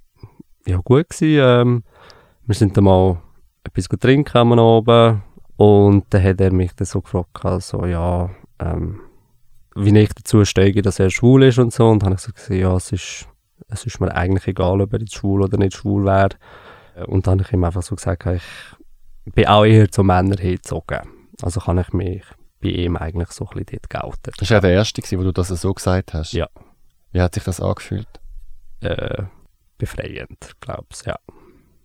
[0.68, 1.10] ja, gut.
[1.10, 1.40] Gewesen.
[1.42, 1.84] Ähm,
[2.46, 3.22] wir sind dann mal
[3.64, 5.24] etwas trinken am oben
[5.58, 9.02] und dann hat er mich dann so gefragt, so, ja, ähm,
[9.76, 11.90] wie ich dazu stehe, dass er schwul ist und so.
[11.90, 13.28] Und dann habe ich so gesagt, ja, es ist,
[13.68, 16.30] es ist mir eigentlich egal, ob er jetzt schwul oder nicht schwul wäre.
[17.08, 18.44] Und dann habe ich ihm einfach so gesagt, ich
[19.34, 21.00] bin auch eher zu Männern hingezogen.
[21.42, 22.24] Also kann ich mich
[22.62, 24.32] bei ihm eigentlich so ein bisschen dort gelten.
[24.38, 26.34] Das war ja der erste, wo du das so gesagt hast.
[26.34, 26.48] Ja.
[27.12, 28.08] Wie hat sich das angefühlt?
[28.82, 29.24] Äh,
[29.78, 31.16] befreiend, glaube ich, ja.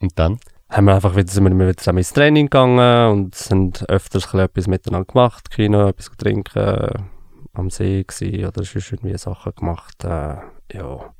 [0.00, 0.38] Und dann?
[0.72, 4.66] haben wir einfach wieder, sind wir wieder zusammen ins Training gegangen und sind öfters etwas
[4.66, 7.10] miteinander gemacht, Kino, etwas trinken,
[7.52, 10.36] am See gewesen, oder sonst irgendwie Sachen gemacht, äh,
[10.72, 11.14] ja.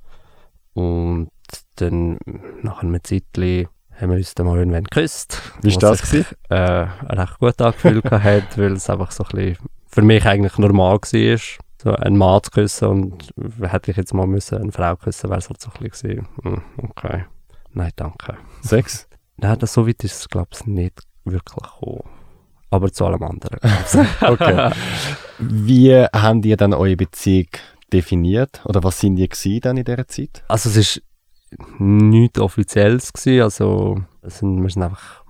[0.74, 1.30] Und
[1.76, 2.18] dann,
[2.62, 3.68] nach einem Zeitchen,
[4.00, 5.40] haben wir uns dann mal irgendwann geküsst.
[5.60, 6.10] Wie war das?
[6.10, 10.58] Sich, äh, recht gut angefühlt hat, weil es einfach so ein bisschen für mich eigentlich
[10.58, 11.38] normal war,
[11.82, 15.38] so einen Mann zu küssen und hätte ich jetzt mal müssen eine Frau küssen, wäre
[15.38, 16.28] es halt so ein bisschen gewesen.
[16.42, 17.24] Hm, okay.
[17.72, 18.36] Nein, danke.
[18.62, 19.08] Sex?
[19.36, 22.04] Nein, das, so weit ist es, glaube ich, nicht wirklich gekommen.
[22.70, 23.58] Aber zu allem anderen.
[24.22, 24.70] okay.
[25.38, 27.48] Wie haben die dann eure Beziehung
[27.92, 28.62] definiert?
[28.64, 30.44] Oder was sind die gewesen dann in dieser Zeit?
[30.48, 31.02] Also es ist
[31.78, 33.42] nichts Offizielles gewesen.
[33.42, 35.22] Also es sind, wir sind einfach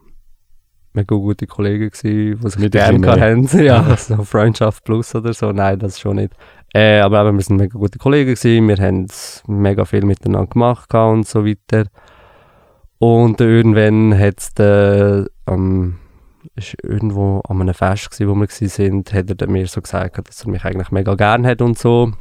[0.93, 3.49] mega gute Kollegen gewesen, die sich Nicht gerne haben.
[3.65, 5.53] Ja, so Freundschaft plus oder so.
[5.53, 6.35] Nein, das schon nicht.
[6.75, 9.07] Äh, aber eben, wir sind mega gute Kollegen gewesen, wir haben
[9.47, 11.87] mega viel miteinander gemacht und so weiter.
[12.99, 15.99] Und irgendwann hat es ähm,
[16.55, 20.45] ist irgendwo an einem Fest gewesen, wo wir sind, hat er mir so gesagt, dass
[20.45, 22.13] er mich eigentlich mega gern hat und so.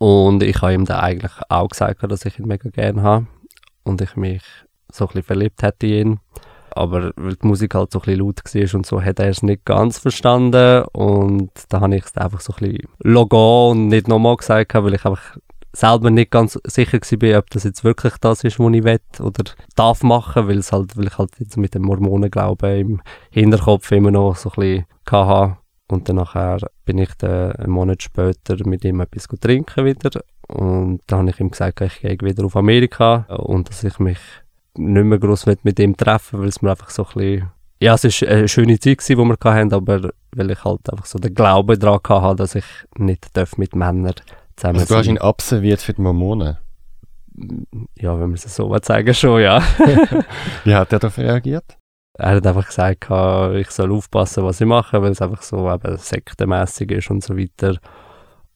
[0.00, 3.26] Und ich habe ihm dann eigentlich auch gesagt, dass ich ihn mega gern habe
[3.82, 4.42] und ich mich
[4.90, 6.20] so ein bisschen verliebt hätte in ihn.
[6.70, 9.42] Aber weil die Musik halt so ein bisschen laut war und so, hat er es
[9.42, 10.84] nicht ganz verstanden.
[10.92, 14.94] Und da habe ich es einfach so ein bisschen logo und nicht nochmal gesagt, weil
[14.94, 15.36] ich einfach
[15.74, 19.44] selber nicht ganz sicher war, ob das jetzt wirklich das ist, was ich will oder
[19.76, 24.10] darf machen, weil, es halt, weil ich halt jetzt mit dem Mormonenglauben im Hinterkopf immer
[24.10, 25.59] noch so ein bisschen hatte.
[25.90, 30.20] Und dann nachher bin ich dann einen Monat später mit ihm etwas trinken wieder.
[30.46, 34.18] Und dann habe ich ihm gesagt, ich gehe wieder auf Amerika und dass ich mich
[34.76, 37.50] nicht mehr groß mit ihm treffen weil es mir einfach so ein bisschen
[37.82, 41.18] ja, es war eine schöne Zeit, die wir hatten, aber weil ich halt einfach so
[41.18, 42.64] den Glauben daran hatte, dass ich
[42.98, 44.14] nicht mit Männern
[44.54, 46.58] zusammen also du hast ihn absolviert für die Mormonen?
[47.96, 49.62] Ja, wenn man es so sagen schon, ja.
[50.64, 51.79] Wie hat er darauf reagiert?
[52.20, 53.04] Er hat einfach gesagt,
[53.56, 57.36] ich soll aufpassen, was ich mache, weil es einfach so eben sektenmässig ist und so
[57.36, 57.78] weiter.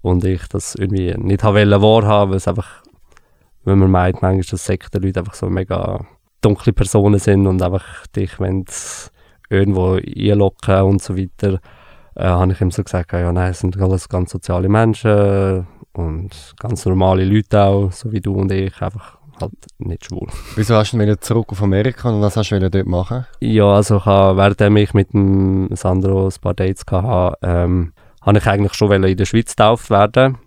[0.03, 2.83] Und ich das irgendwie nicht wollte wahrhaben, weil es einfach,
[3.65, 6.05] wenn man meint, manchmal, dass Sektenleute einfach so mega
[6.41, 8.65] dunkle Personen sind und einfach dich wenn
[9.49, 11.61] irgendwo einlocken und so weiter,
[12.17, 16.55] äh, habe ich ihm so gesagt, ja nein, es sind alles ganz soziale Menschen, und
[16.59, 20.29] ganz normale Leute auch, so wie du und ich, einfach halt nicht schwul.
[20.57, 23.27] Wieso hast du wieder zurück auf Amerika und was hast du dort machen?
[23.41, 27.93] Ja, also ich habe, während ich mit dem Sandro ein paar Dates hatte, ähm,
[28.23, 30.39] habe ich eigentlich schon in der Schweiz getauft werden.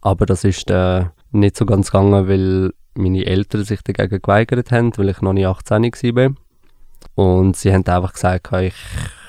[0.00, 4.96] Aber das ist äh, nicht so ganz gegangen, weil meine Eltern sich dagegen geweigert haben,
[4.96, 6.30] weil ich noch nicht 18 war.
[7.14, 8.74] Und sie haben einfach gesagt, ich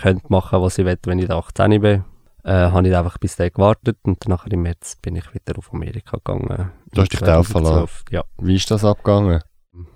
[0.01, 2.03] könnte machen, was ich will, wenn ich 18 bin
[2.43, 5.73] äh, habe ich einfach bis dahin gewartet und nachher im März bin ich wieder auf
[5.73, 6.71] Amerika gegangen.
[6.91, 7.89] Du hast dich taufen lassen?
[8.11, 8.23] Ja.
[8.37, 9.41] Wie ist das abgegangen?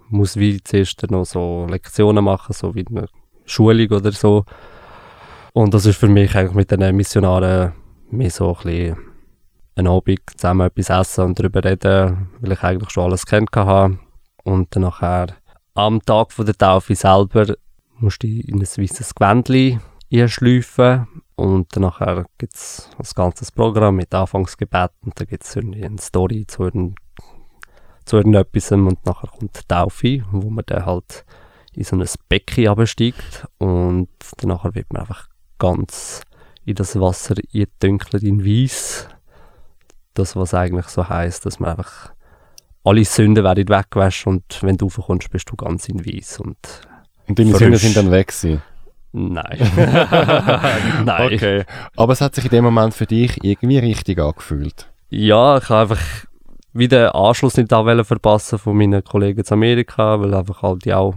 [0.10, 3.08] Muss wie zuerst noch so Lektionen machen, so wie eine
[3.46, 4.46] Schulung oder so.
[5.54, 7.74] Und das ist für mich eigentlich mit den Missionaren
[8.10, 8.98] mehr so ein bisschen
[9.76, 13.98] ein Abend zusammen etwas essen und darüber reden, weil ich eigentlich schon alles kennt habe.
[14.44, 15.28] Und dann nachher
[15.74, 17.56] am Tag von der Taufe selber
[17.98, 24.14] musste ich in ein weißes Gewändchen einschleifen und nachher gibt es ein ganzes Programm mit
[24.14, 26.98] Anfangsgebet und dann gibt es eine Story zu, irgend,
[28.06, 31.26] zu irgendetwas und nachher kommt die Taufe, wo man dann halt
[31.74, 36.22] in so ein Becken absteigt und danach wird man einfach ganz
[36.66, 39.08] in das Wasser eingedünkelt in Weiß.
[40.14, 42.14] Das, was eigentlich so heißt, dass man einfach
[42.84, 46.40] alle Sünden werden weggewaschen und wenn du raufkommst, bist du ganz in Weiß.
[46.40, 46.58] Und,
[47.28, 48.62] und deine Sünden sind dann weg gewesen?
[49.14, 49.60] Nein.
[51.06, 51.34] Nein.
[51.34, 51.64] Okay.
[51.96, 54.90] Aber es hat sich in dem Moment für dich irgendwie richtig angefühlt.
[55.10, 56.04] Ja, ich habe einfach
[56.74, 60.94] wieder den Anschluss nicht da verpassen von meinen Kollegen zu Amerika, weil einfach halt die
[60.94, 61.14] auch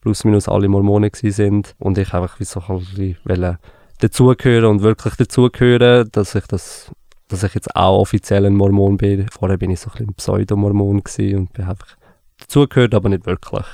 [0.00, 3.58] plus minus alle Mormonen sind und ich einfach wie so ein
[3.98, 6.90] dazugehören und wirklich dazugehören, dass ich das
[7.28, 9.26] dass ich jetzt auch offiziell ein Mormon bin.
[9.28, 11.02] Vorher bin ich so ein bisschen ein Pseudo-Mormon
[11.34, 11.96] und bin einfach
[12.38, 13.66] dazugehört, aber nicht wirklich.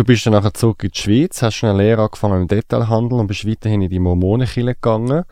[0.00, 3.20] Du bist dann nachher zurück in die Schweiz, hast schon eine Lehre angefangen im Detailhandel
[3.20, 5.24] und bist weiterhin in die Mormonenkirche gegangen.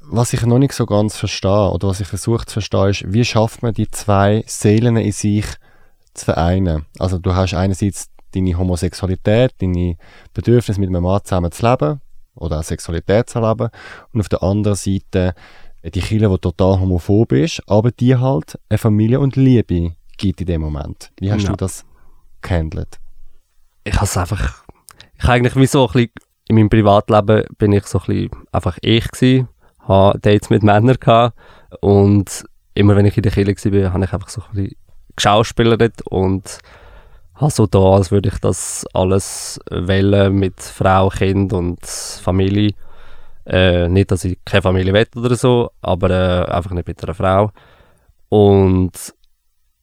[0.00, 3.24] Was ich noch nicht so ganz verstehe oder was ich versuche zu verstehen ist, wie
[3.24, 5.46] schafft man die zwei Seelen in sich
[6.14, 6.86] zu vereinen?
[7.00, 9.96] Also du hast einerseits deine Homosexualität, deine
[10.32, 12.00] Bedürfnisse mit einem Mann zusammen zu leben
[12.36, 13.70] oder auch Sexualität zu leben
[14.12, 15.34] und auf der anderen Seite
[15.82, 20.46] die Kirche, die total homophob ist, aber die halt eine Familie und Liebe gibt in
[20.46, 21.10] dem Moment.
[21.18, 21.50] Wie hast ja.
[21.50, 21.84] du das
[22.40, 23.01] gehandelt?
[23.84, 24.64] Ich habe es einfach,
[25.18, 26.12] ich eigentlich wie so ein bisschen,
[26.48, 29.48] in meinem Privatleben bin ich so ein bisschen einfach ich gewesen,
[29.80, 31.36] habe Dates mit Männern gehabt
[31.80, 34.76] und immer wenn ich in der Kirche war, habe ich einfach so ein bisschen
[35.16, 36.58] geschauspielert und
[37.34, 42.74] habe so da, als würde ich das alles wählen mit Frau, Kind und Familie.
[43.44, 47.14] Äh, nicht, dass ich keine Familie will oder so, aber äh, einfach nicht mit einer
[47.14, 47.50] Frau.
[48.28, 48.92] Und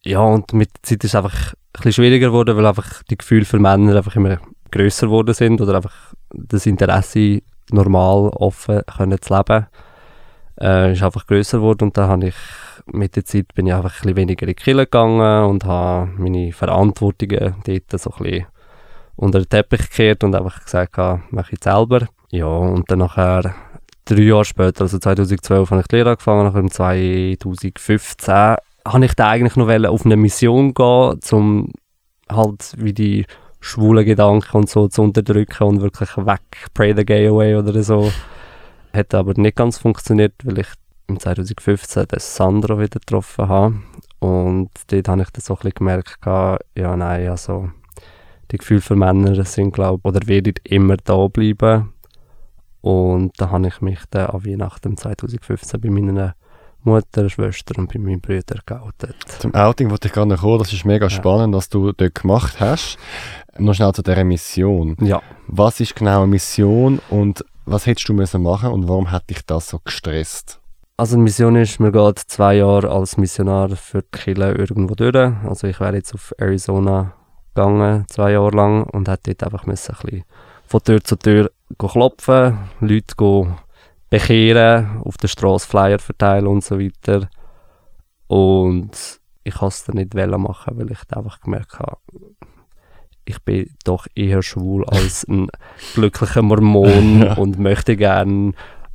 [0.04, 3.46] ja, und mit der Zeit ist es einfach bisschen schwieriger geworden, weil einfach die Gefühle
[3.46, 4.40] für Männer einfach immer
[4.72, 9.68] größer geworden sind oder einfach das Interesse normal offen können zu leben
[10.60, 12.36] äh, ist einfach größer geworden und dann habe ich
[12.92, 16.12] mit der Zeit bin ich einfach ein bisschen weniger in die Kirche gegangen und habe
[16.18, 18.46] meine Verantwortungen dort so ein bisschen
[19.16, 22.08] unter den Teppich gekehrt und einfach gesagt, habe, mache ich selber.
[22.32, 23.54] Ja, und dann nachher
[24.06, 29.30] drei Jahre später, also 2012, habe ich die Lehre angefangen, nachher 2015 habe ich da
[29.30, 31.72] eigentlich noch auf eine Mission gehen, um
[32.30, 33.26] halt wie die
[33.60, 36.42] schwulen Gedanken und so zu unterdrücken und wirklich weg,
[36.74, 38.12] pray the gay away oder so.
[38.94, 40.68] Hat aber nicht ganz funktioniert, weil ich
[41.08, 43.76] im 2015 den Sandro wieder getroffen habe.
[44.20, 47.70] Und dort habe ich dann so ein bisschen gemerkt, ja nein, also
[48.52, 51.94] die Gefühle für Männer sind, glaube oder werden immer da bleiben.
[52.82, 56.36] Und da habe ich mich dann an Weihnachten 2015 bei meiner
[56.84, 59.16] Mutter, Schwester und bei meinen Brüdern geoutet.
[59.40, 60.60] Zum Outing wollte ich gerade noch kommen.
[60.60, 61.10] Das ist mega Ja.
[61.10, 62.98] spannend, was du dort gemacht hast.
[63.58, 64.96] Noch schnell zu dieser Mission.
[65.02, 69.30] Ja, Was ist genau eine Mission und was hättest du müssen machen und warum hat
[69.30, 70.60] dich das so gestresst?
[70.98, 75.16] also die Mission ist, mir geht zwei Jahre als Missionar für die Kirche irgendwo durch.
[75.48, 77.14] Also ich wäre jetzt auf Arizona
[77.56, 80.24] gegangen, zwei Jahre lang, und hätte dort einfach müssen ein bisschen
[80.68, 83.48] von Tür zu Tür klopfen, Leute go
[84.10, 87.30] bekehren, auf der Straße Flyer verteilen und so weiter.
[88.28, 91.98] Und ich wollte es dann nicht machen, weil ich einfach gemerkt habe,
[93.26, 95.48] ich bin doch eher schwul als ein
[95.94, 97.34] glücklicher Mormon Ja.
[97.36, 98.54] und möchte gerne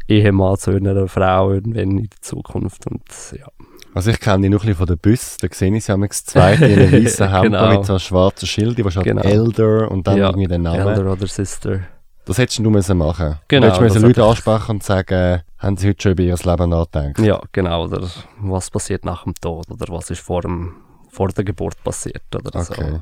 [0.09, 2.87] Ehemann zu einer Frau irgendwann in der Zukunft.
[2.87, 3.03] Und
[3.38, 3.46] ja,
[3.94, 6.09] Also ich kenne dich noch ein bisschen von den Bus, da sehe ich sie am
[6.11, 7.70] zwei in einem weißen Hemd Genau.
[7.77, 9.22] mit so einem schwarzen Schild, die steht Genau.
[9.22, 10.81] Elder und dann Ja, irgendwie den Namen.
[10.88, 11.81] Elder oder Sister.
[12.27, 13.39] Das hättest du müssen machen.
[13.49, 16.37] Genau, Du hättest müssen das Leute ansprechen und sagen, haben sie heute schon über ihr
[16.37, 17.19] Leben nachgedacht?
[17.19, 17.85] Ja, genau.
[17.85, 18.09] Oder
[18.41, 20.75] was passiert nach dem Tod oder was ist vor, dem,
[21.11, 22.73] vor der Geburt passiert oder so.
[22.73, 23.01] Okay.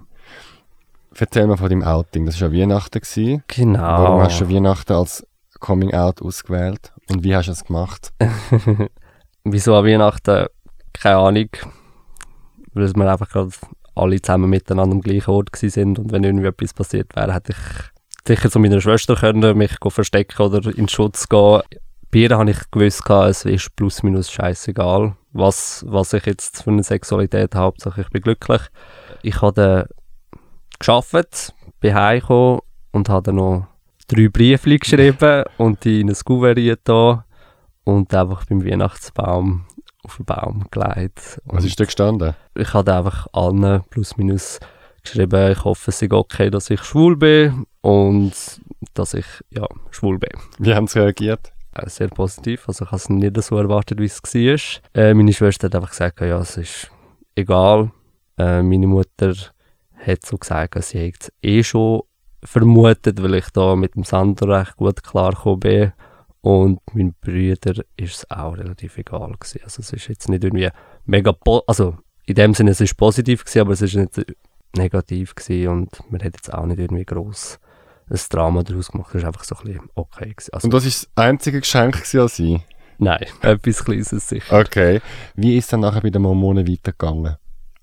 [1.16, 2.26] Erzähl mal von deinem Outing.
[2.26, 3.00] Das war ja Weihnachten.
[3.00, 3.44] Gewesen.
[3.48, 3.80] Genau.
[3.80, 5.26] Warum hast du Weihnachten als
[5.60, 6.92] Coming Out ausgewählt?
[7.10, 8.12] Und wie hast du es gemacht?
[9.44, 10.46] Wieso an Weihnachten?
[10.92, 11.48] Keine Ahnung.
[12.74, 13.50] Weil wir einfach gerade
[13.94, 17.91] alle zusammen miteinander am gleichen Ort sind und wenn irgendwie etwas passiert wäre, hätte ich
[18.26, 21.62] sicher zu meiner Schwester können, mich verstecken oder in Schutz gehen.
[22.10, 26.70] Bei ihr habe ich gewusst, es ist plus minus scheißegal, was, was ich jetzt für
[26.70, 27.66] eine Sexualität habe.
[27.66, 28.60] Hauptsache ich bin glücklich.
[29.22, 29.88] Ich habe
[30.78, 32.60] gearbeitet, bin heimgekommen
[32.92, 33.66] und habe dann noch
[34.08, 37.24] drei Briefe geschrieben und die in ein Kuvert da
[37.84, 39.64] und einfach beim Weihnachtsbaum
[40.04, 41.40] auf den Baum gelegt.
[41.44, 42.34] Was Und ist da gestanden?
[42.54, 44.60] ich habe einfach allen plus minus
[45.02, 48.32] geschrieben, ich hoffe, es ist okay, dass ich schwul bin und
[48.94, 50.30] dass ich ja, schwul bin.
[50.58, 51.52] Wie haben sie reagiert?
[51.74, 55.02] Äh, Sehr positiv, also ich habe es nicht so erwartet, wie es war.
[55.02, 56.90] Äh, meine Schwester hat einfach gesagt, ja, es ist
[57.34, 57.90] egal.
[58.38, 59.34] Äh, meine Mutter
[60.06, 62.02] hat so gesagt, sie hätte es eh schon
[62.42, 65.92] vermutet, weil ich da mit dem Sandro recht gut klargekommen bin.
[66.40, 69.60] Und meinen Brüdern ist es auch relativ egal gewesen.
[69.62, 70.70] Also es ist jetzt nicht irgendwie
[71.04, 71.36] mega,
[71.68, 74.36] also in dem Sinne, es ist positiv gewesen, aber es ist nicht
[74.76, 77.60] negativ gewesen und man hat jetzt auch nicht irgendwie gross
[78.10, 79.10] ein Drama daraus gemacht.
[79.10, 80.34] Es ist einfach so ein bisschen okay.
[80.52, 82.60] Also, Und das war das einzige Geschenk an sie?
[82.98, 84.60] nein, etwas Kleines sicher.
[84.60, 85.00] Okay.
[85.34, 87.36] Wie ist es dann nachher bei den Mormonen weitergegangen?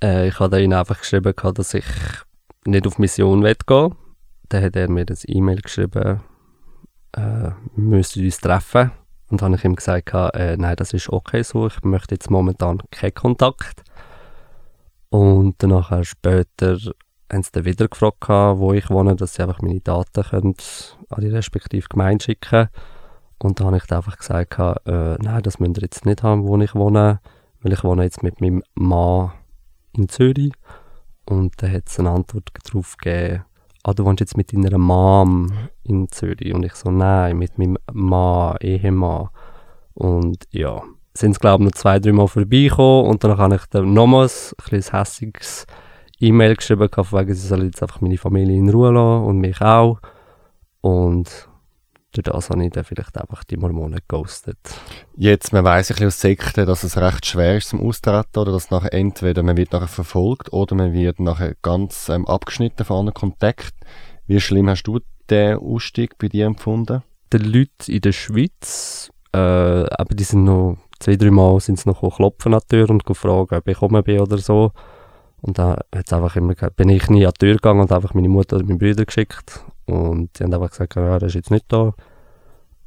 [0.04, 1.86] Äh, ich habe ihnen einfach geschrieben, dass ich
[2.66, 3.96] nicht auf Mission will gehen.
[4.50, 6.22] Dann hat er mir das E-Mail geschrieben,
[7.14, 8.92] äh, wir müssen uns treffen.
[9.30, 12.32] Und dann habe ich ihm gesagt, äh, nein, das ist okay so, ich möchte jetzt
[12.32, 13.84] momentan keinen Kontakt.
[15.10, 16.78] Und danach später
[17.32, 20.56] haben sie dann wieder gefragt, wo ich wohne, dass sie einfach meine Daten können
[21.10, 22.70] an die respektive Gemeinde schicken
[23.38, 26.58] Und dann habe ich einfach gesagt, äh, nein, das müsst ihr jetzt nicht haben, wo
[26.58, 27.20] ich wohne,
[27.62, 29.32] weil ich wohne jetzt mit meinem Mann
[29.94, 30.54] in Zürich.
[31.26, 33.46] Und dann hat es eine Antwort darauf gegeben,
[33.84, 35.52] ah, du wohnst jetzt mit deiner Mom
[35.84, 36.54] in Zürich.
[36.54, 39.30] Und ich so, nein, mit meinem Mann, Ehemann.
[39.94, 40.82] Und ja,
[41.14, 44.56] sind es glaube ich noch zwei, drei Mal vorbeigekommen und dann habe ich dann nochmals
[44.58, 45.66] ein kleines hässiges
[46.20, 49.62] E-Mail geschrieben, von wegen, sie sollen jetzt einfach meine Familie in Ruhe lassen und mich
[49.62, 50.00] auch.
[50.82, 51.50] Und
[52.12, 54.58] durch das habe ich dann vielleicht einfach die Mormonen ghostet.
[55.16, 58.52] Jetzt, man weiss ein bisschen aus Sekten, dass es recht schwer ist zum Austreten oder
[58.52, 62.98] dass nachher entweder man wird nachher verfolgt oder man wird nachher ganz ähm, abgeschnitten von
[62.98, 63.74] anderen Kontakt.
[64.26, 67.04] Wie schlimm hast du den Ausstieg bei dir empfunden?
[67.32, 71.88] die Leute in der Schweiz, äh, aber die sind noch zwei, drei Mal sind sie
[71.90, 74.72] noch klopfen an die Tür und gefragt, ob ich gekommen bin oder so.
[75.42, 78.30] Und dann hat's einfach immer bin ich nie an die Tür gegangen und einfach meine
[78.30, 79.64] Mutter oder meine Brüder geschickt.
[79.86, 81.94] Und die haben einfach gesagt, ja, der ist jetzt nicht da.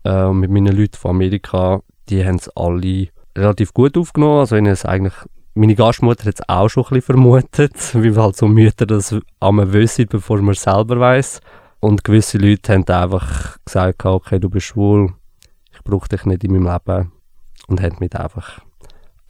[0.05, 4.41] Äh, und mit meinen Leuten von Amerika, die haben es alle relativ gut aufgenommen.
[4.41, 5.15] Also ihnen ist eigentlich,
[5.55, 9.73] meine Gastmutter hat es auch schon ein bisschen vermutet, wie halt so Mütter das einmal
[9.73, 11.41] wissen, bevor man es selber weiß.
[11.81, 15.15] Und gewisse Leute haben einfach gesagt, okay, du bist schwul,
[15.73, 17.12] ich brauche dich nicht in meinem Leben.
[17.69, 18.61] Und haben mich einfach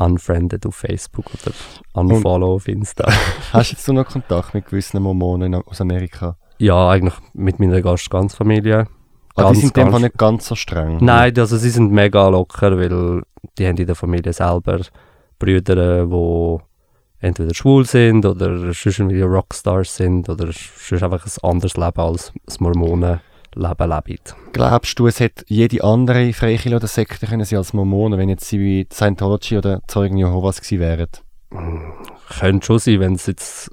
[0.04, 1.54] unfriended auf Facebook oder
[1.94, 3.10] unfollow auf Insta.
[3.52, 6.36] Hast du jetzt noch Kontakt mit gewissen Mormonen aus Amerika?
[6.58, 7.76] ja, eigentlich mit meiner.
[7.76, 10.98] Ah, die Ganz, sind in dem ganz- Fall nicht ganz so streng.
[11.00, 13.22] Nein, also sie sind mega locker, weil
[13.58, 14.80] die haben in der Familie selber
[15.38, 16.58] Brüder, die
[17.18, 22.32] entweder schwul sind oder sonst irgendwie Rockstars sind oder sonst einfach ein anderes Leben als
[22.44, 23.20] das Mormonen
[23.54, 24.18] Leben leben.
[24.52, 28.48] Glaubst du, es hätte jede andere Freikirche oder Sekte können sein als Mormonen, wenn jetzt
[28.48, 31.08] sie wie Scientology oder Zeugen Jehovas gewesen wären?
[32.38, 33.70] Könnte schon sein, wenn es jetzt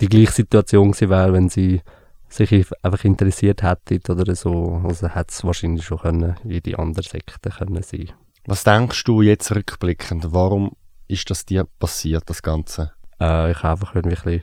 [0.00, 1.80] die gleiche Situation gewesen wäre, wenn sie
[2.28, 4.82] sich einfach interessiert hätten oder so.
[4.84, 8.10] Also hätte es wahrscheinlich schon können, jede andere Sekte können sein.
[8.46, 10.32] Was denkst du jetzt rückblickend?
[10.32, 10.72] Warum
[11.08, 12.92] ist das dir passiert, das Ganze?
[13.20, 14.42] Äh, ich habe einfach irgendwie,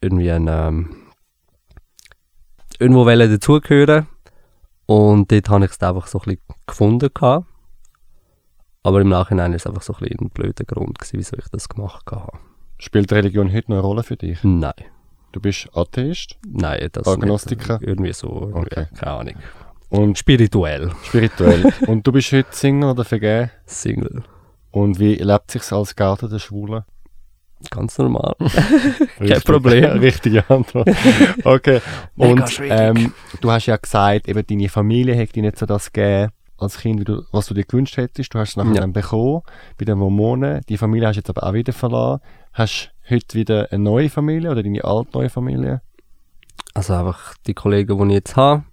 [0.00, 0.96] irgendwie ein, ähm,
[2.80, 4.06] irgendwo wollen dazugehören
[4.86, 7.46] und dort habe ich es einfach so ein bisschen gefunden gehabt.
[8.82, 11.48] Aber im Nachhinein ist es einfach so ein, bisschen ein blöder Grund gewesen, wieso ich
[11.52, 12.38] das gemacht habe.
[12.78, 14.40] Spielt Religion heute noch eine Rolle für dich?
[14.42, 14.72] Nein.
[15.30, 16.36] Du bist Atheist?
[16.46, 17.74] Nein, das Agnostiker?
[17.78, 17.88] Nicht.
[17.88, 18.86] Irgendwie so, irgendwie, Okay.
[18.98, 19.34] keine Ahnung.
[19.88, 20.90] Und Spirituell.
[21.04, 21.72] spirituell.
[21.86, 23.50] und du bist heute Single oder vergeben?
[23.66, 24.24] Single.
[24.72, 26.84] Und wie lebt sich als Garten der Schwulen?
[27.70, 28.34] Ganz normal.
[29.20, 29.84] Richtig- Problem.
[30.00, 30.88] Richtige Antwort.
[31.44, 31.80] Okay.
[32.16, 36.32] Und ähm, du hast ja gesagt, eben deine Familie hätte dir nicht so das gegeben
[36.58, 38.32] als Kind, wie du, was du dir gewünscht hättest.
[38.34, 38.80] Du hast es nachher Ja.
[38.82, 39.42] dann bekommen
[39.78, 40.60] bei den Mormonen.
[40.68, 42.20] Die Familie hast du jetzt aber auch wieder verloren.
[42.52, 45.80] Hast du heute wieder eine neue Familie oder deine alte neue Familie?
[46.74, 48.64] Also einfach die Kollegen, die ich jetzt habe,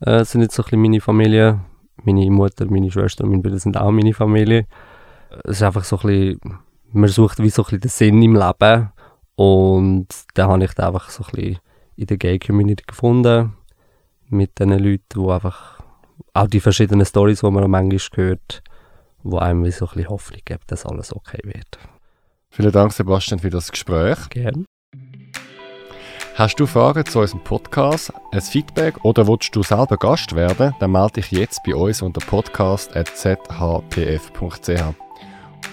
[0.00, 1.60] äh, sind jetzt so ein bisschen meine Familie.
[2.02, 4.66] Meine Mutter, meine Schwester und mein Bruder sind auch meine Familie.
[5.44, 6.02] Es ist einfach so ein
[6.38, 6.40] bisschen,
[6.92, 8.92] man sucht wie so ein bisschen den Sinn im Leben.
[9.36, 11.58] Und da habe ich da einfach so ein bisschen
[11.96, 13.54] in der Gay-Community gefunden.
[14.28, 15.80] Mit den Leuten, die einfach
[16.34, 18.62] auch die verschiedenen Stories, die man manchmal hört,
[19.22, 21.78] wo einem wie so ein bisschen Hoffnung geben, dass alles okay wird.
[22.50, 24.28] Vielen Dank, Sebastian, für das Gespräch.
[24.30, 24.64] Gerne.
[26.34, 30.92] Hast du Fragen zu unserem Podcast, ein Feedback oder willst du selber Gast werden, dann
[30.92, 35.09] melde dich jetzt bei uns unter podcast.zhpf.ch.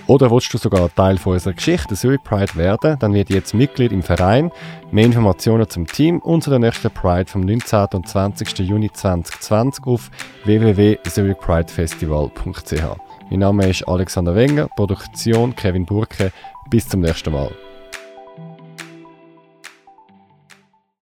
[0.07, 3.91] Oder willst du sogar Teil von unserer Geschichte, Zurich Pride, werden, dann wird jetzt Mitglied
[3.91, 4.51] im Verein.
[4.89, 7.87] Mehr Informationen zum Team und zu der nächsten Pride vom 19.
[7.93, 8.59] und 20.
[8.59, 10.09] Juni 2020 auf
[10.45, 12.83] www.zurichpridefestival.ch.
[13.29, 16.31] Mein Name ist Alexander Wenger, Produktion Kevin Burke.
[16.69, 17.51] Bis zum nächsten Mal.